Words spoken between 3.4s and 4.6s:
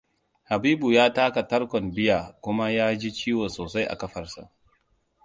sosai a kafarsa.